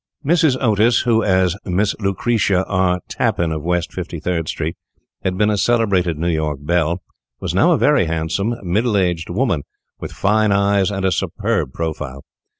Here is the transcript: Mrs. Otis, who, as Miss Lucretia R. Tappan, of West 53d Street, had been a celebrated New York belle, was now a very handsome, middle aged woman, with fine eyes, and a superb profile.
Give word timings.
Mrs. 0.25 0.57
Otis, 0.59 1.01
who, 1.01 1.21
as 1.23 1.55
Miss 1.63 1.93
Lucretia 1.99 2.65
R. 2.65 3.01
Tappan, 3.07 3.51
of 3.51 3.61
West 3.61 3.91
53d 3.91 4.47
Street, 4.47 4.75
had 5.23 5.37
been 5.37 5.51
a 5.51 5.59
celebrated 5.59 6.17
New 6.17 6.27
York 6.27 6.57
belle, 6.63 7.03
was 7.39 7.53
now 7.53 7.71
a 7.71 7.77
very 7.77 8.05
handsome, 8.07 8.55
middle 8.63 8.97
aged 8.97 9.29
woman, 9.29 9.61
with 9.99 10.11
fine 10.11 10.51
eyes, 10.51 10.89
and 10.89 11.05
a 11.05 11.11
superb 11.11 11.71
profile. 11.73 12.23